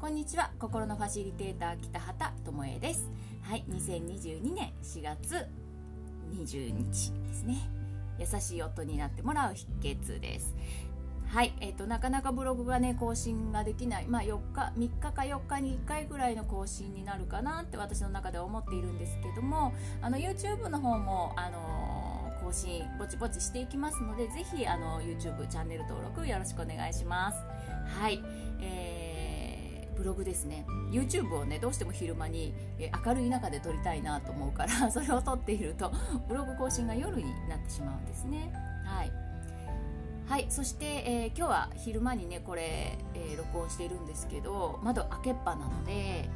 [0.00, 0.50] こんにちは。
[0.58, 3.10] 心のファシリテーター北畑智恵です。
[3.42, 5.46] はい2022年4月
[6.32, 7.56] 20日ですね。
[8.18, 10.54] 優しい夫になってもらう秘訣です。
[11.26, 21.87] はい、えーと、なかなかブログがね更新ができない、まあ、4日3日か4日に1回ぐらいの更新になるかなって私の中では思っているんですけどもあの YouTube の方も、あのー、
[22.48, 27.38] 更新ぼちぼちしていきますのでぜひあの YouTube チャンネル登録よろしくお願いします。
[28.00, 28.22] はい、
[28.62, 35.92] えー、ブログですね YouTube をねどうしても昼間に、え明るい中で撮りたいなと思うから それを撮っていると
[36.26, 38.50] ブログ更新が夜になってしまうんですね。
[38.84, 39.12] はい
[40.26, 46.28] はいそして、えー、今日は昼間にねこれ、えー、録音しているんですけど窓開けっぱなので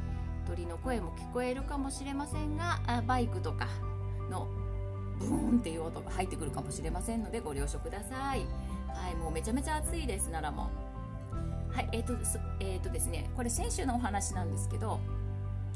[0.47, 3.67] 鳥の声も聞こえるかもしれませんがあバイクとか
[4.31, 4.47] の
[5.23, 8.45] ブーンっていう音が入ってくるかもしれませんのでご了承ください。
[8.89, 10.69] はいもうめちゃめちゃ暑いです奈良も。
[11.71, 12.13] はいえっ、ー、と
[12.59, 14.99] えっ、ー、とですねこれ先週のお話なんですけど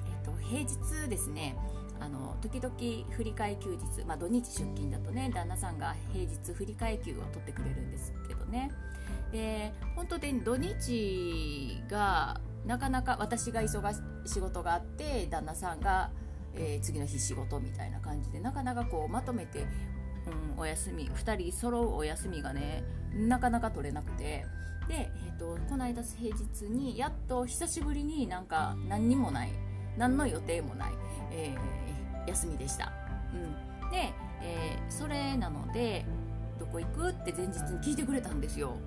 [0.05, 1.55] えっ、と平日ですね
[1.99, 8.71] あの時々振り替え休日、まあ、土日出勤だとね旦那さんが平日振り替え休を取ってくれるんですけどね。
[9.31, 16.11] で本当で土日がなかなか私が忙し仕事があって旦那さんが、
[16.57, 19.65] えー、次の日仕事みたいな感じでなかなかこうまとめて、
[20.55, 24.45] うん、お休み2人揃うお休みがねなかなか取れなくて
[24.87, 29.51] で、えーと、この間平日にやっと久しぶりになんか何にもない
[29.97, 30.91] 何の予定もない、
[31.31, 31.87] えー
[32.27, 32.91] 休みでした。
[33.33, 36.05] うん、で、えー、それなので
[36.59, 38.77] どこ行くって前日に聞いてくれたんですよ。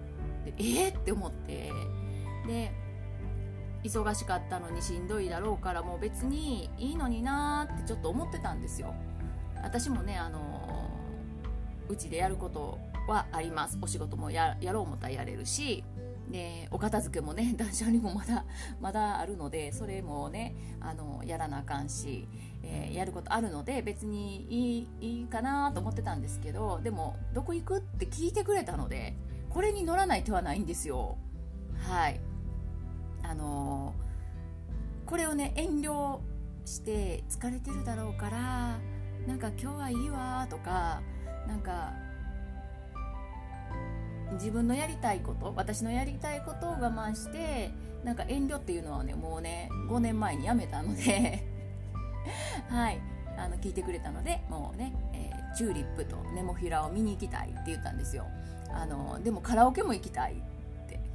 [0.44, 1.72] でえー、って思って
[2.46, 2.72] で
[3.82, 8.94] 忙しかったのにしんどいだろうからもう別にいいのになーってちょっと思ってたんですよ。
[9.62, 10.90] 私もねあの
[11.88, 13.78] うちでやることはあります。
[13.80, 15.84] お仕事もやろう思ったらやれるし
[16.30, 18.44] でお片付けもね 断捨離もまだ
[18.80, 22.28] まだあるのでそれもねあのやらなあかんし、
[22.62, 29.16] えー、やることあるので別にいいいいかなと思ってたんですけどでもどこ行くって聞いてくれたので
[29.50, 31.19] これに乗らない手はないんですよ。
[31.78, 32.20] はい。
[33.30, 33.94] あの、
[35.06, 36.18] これをね遠慮
[36.64, 38.78] して疲れてるだろうから
[39.26, 41.00] なんか今日はいいわとか
[41.48, 41.92] なんか
[44.32, 47.72] 自分のやりたいこと私のやりたいことを我慢して
[48.04, 51.44] なんか遠慮っていうのはねもうね5年前にやめたので
[52.69, 53.00] はい。
[53.36, 58.26] あの聞いてくれたのでもうね、えー、チューリップとネモフィラを見に行きたいって言ったんですよ。
[58.69, 60.34] あのでもカラオケも行きたい。
[60.34, 60.36] っ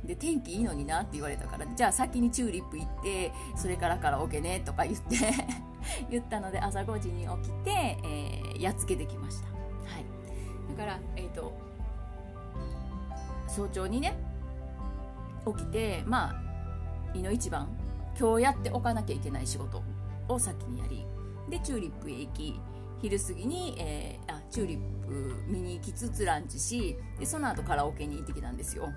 [0.05, 5.17] で天気いいのになって言われたからじゃあ先にチューリップ行ってそれからカラオケねとか言って
[6.09, 9.53] 言ったので朝5時に起きて、えー、やっつけてきました、は
[9.99, 10.05] い、
[10.77, 11.66] だから、えーと
[13.47, 14.17] 早朝にね
[15.45, 17.69] 起きてまあいの一番
[18.19, 19.81] 今日やっておかなきゃいけない仕事
[20.27, 21.05] を先にやり
[21.49, 22.59] でチューリップへ行き
[23.01, 28.89] 昼過ぎに、えー、あチューリップ見に行きつつランチしでその後カラオケに行ってきたんですよ。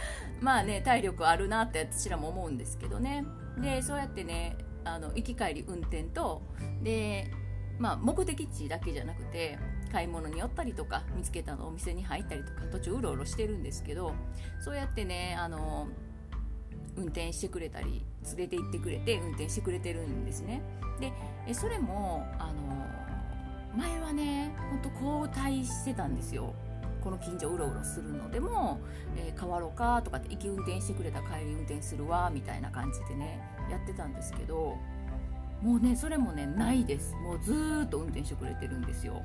[0.40, 3.24] まあね体力あるなって私らも思うんですけどね。
[3.58, 6.42] でそうやってねあの行き帰り運転と
[6.82, 7.30] で
[7.78, 9.58] まあ目的地だけじゃなくて
[9.92, 14.12] 買い物に寄ったりとか見つけたのお店に入ったりとか途中うろうろしてるんですけど
[14.60, 15.88] そうやってねあの
[16.96, 20.62] 運転してくれたり連れて行ってくれて運転してくれてるんですね。
[21.00, 21.12] で
[21.54, 22.86] それもあの
[23.76, 26.54] 前はねほんと交代してたんですよ。
[27.02, 28.80] この近所うろうろするのでも、
[29.16, 34.76] えー、変わろうかとかって行き運転してくれた帰り運転するわみたいな感じでねやってたんですけど
[35.62, 37.14] もうねそれもねないです。
[37.16, 39.22] もうずっと運転してくれてるんですよ。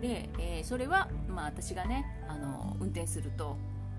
[0.00, 3.56] で、えー、それは、まあ、私がねあの運転すると、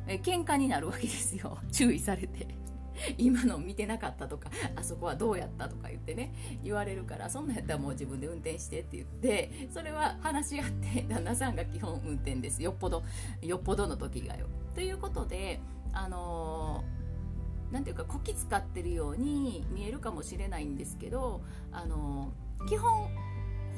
[0.08, 1.60] えー、喧嘩になるわけですよ。
[1.72, 2.48] 注意されて。
[3.18, 12.62] 今の見てなかったとかあそこはどうやったとか言ってね言われるからそんなんやったらもう自分で運転してって言ってそれは話し合って 旦那さんが基本運転です。
[12.62, 13.04] よっぽど
[13.42, 14.48] よっぽどの時がよ。
[14.76, 15.60] ということで
[15.94, 21.42] あのー、ていうかこき使ってるように見えるかもしれないんですけど
[21.72, 22.34] あの、
[22.68, 23.10] 基本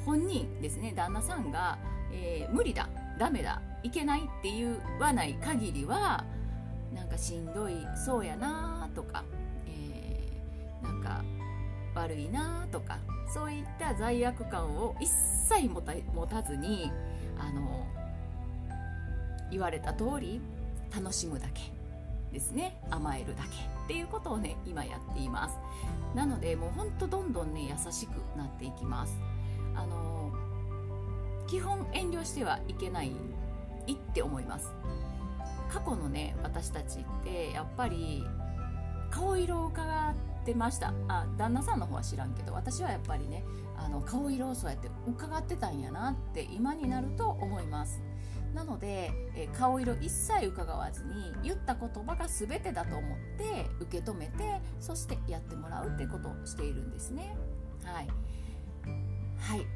[0.04, 1.78] 本人ですね旦那さんが
[2.14, 2.88] えー、無理だ
[3.18, 6.24] ダメだいけないって言わない限りは
[6.94, 9.24] なんかしんどいそうやなとか、
[9.66, 11.24] えー、なんか
[11.94, 12.98] 悪いなとか
[13.32, 15.08] そういった罪悪感を一
[15.48, 16.90] 切持た持たずに
[17.38, 17.86] あの
[19.50, 20.40] 言われた通り
[20.94, 21.72] 楽しむだけ
[22.32, 22.80] ですね。
[22.90, 25.56] 甘えるだけっていうことをね今やっています。
[26.16, 29.16] なのでもうほんとどんどんね優しくなっていきます。
[29.76, 30.32] あの
[31.46, 33.12] 基本遠慮してはいけない
[33.92, 34.72] って思います。
[35.74, 38.24] 過去のね私たちってやっぱり
[39.10, 40.94] 顔色を伺ってました。
[41.08, 43.44] あ旦那さんの方は知らんけど私はやっぱりね
[43.76, 48.00] あの顔色をそうやって伺ってたんやなって今になると思います。
[48.54, 57.36] なので、え顔色一切伺わずに言った言葉が全てだと思って受け止めてそしてやってもらうってことをしているんですね。
[57.82, 58.08] はい。
[59.40, 59.66] はい。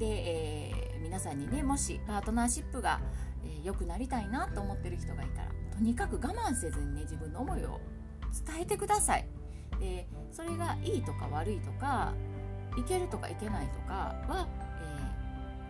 [0.00, 3.00] で、えー、皆さんにねもしパートナーシップが
[3.48, 7.80] えー、良くなりたいなと思ってる人がいたらとにかく我慢せずにね自分の思いを
[8.46, 9.26] 伝えてください。
[9.80, 12.12] でそれがいいとか悪いとか
[12.76, 14.48] いけるとかいけないとかは、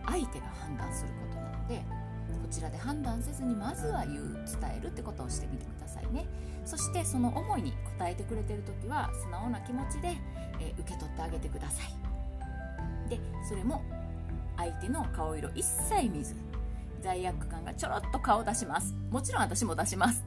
[0.03, 1.83] えー、相手が判断することなので
[2.27, 6.25] こちらで判断せずにまずは言う伝えるってことをしてみてくださいね。
[6.65, 10.17] そしてその思いに応えてくれてる時は素直な気持ちで、
[10.59, 13.09] えー、受け取ってあげてください。
[13.09, 13.83] でそれも
[14.57, 16.35] 相手の顔色一切見ず
[16.99, 18.95] 罪悪感がちょろっと顔出します。
[19.09, 20.25] もちろん私も出します。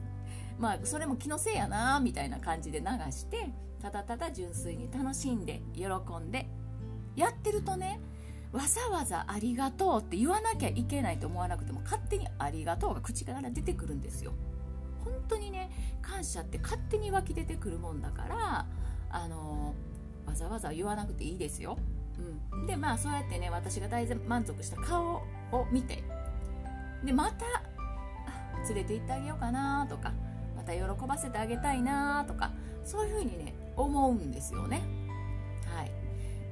[0.57, 3.49] まあそれも気のせいやなみたいな感じで流して
[3.81, 5.87] ただただ純粋に楽しんで喜
[6.19, 6.47] んで
[7.15, 7.99] やってるとね
[8.51, 14.33] わざわざありがとうって言わなきゃいけないと思わなくても勝手にありがとうが口から出てくるんですよ。
[15.03, 15.69] 本当にね
[16.01, 18.65] 感謝って勝手に湧き出てくるもんだから
[19.09, 21.77] あのー、わざわざ言わなくていいですよ、
[22.53, 25.15] うん、でまあそうやってね私が大満足した顔
[25.51, 26.03] を見て
[27.05, 27.45] でまた
[28.67, 30.13] 連れて行ってあげようかなとか
[30.55, 32.51] また喜ばせてあげたいなとか
[32.85, 34.81] そういうふうにね思うんですよね。
[35.65, 35.91] はい、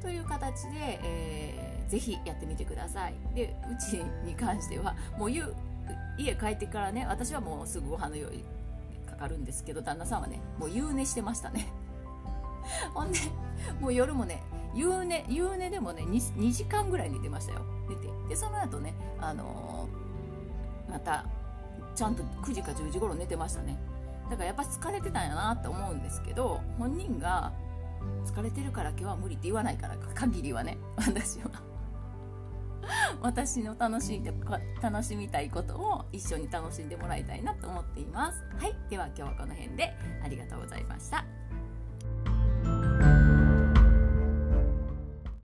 [0.01, 3.13] という形で、えー、ぜひやってみてください。
[3.35, 5.43] でうちに関してはもう家
[6.35, 8.43] 帰ってからね私はもうすぐご飯の用意
[9.09, 11.67] かかるんですけど旦那さんはねもう夕寝してましたね。
[12.93, 13.19] ほんで
[13.79, 14.41] もう夜もね
[14.73, 20.10] 夕寝夕寝でもね 2, 2時間ぐらい寝てましたよ寝てでその後ねあのー
[20.91, 21.25] また
[21.95, 23.77] ちゃんと9時か10時頃寝てましたね。
[24.29, 27.51] だからやっぱ疲れてたんやなって思うんですけど本人が
[28.25, 30.77] 疲れてるから今日は無理って言わないから限りはね。
[30.97, 31.49] 私は。
[33.21, 34.33] 私の楽しんで
[34.81, 38.43] 楽しみたいことを一緒に楽しんでもらいたいなと思っています。
[38.57, 38.75] はい。
[38.89, 39.93] では今日はこの辺で。
[40.23, 41.40] ありがとうございました。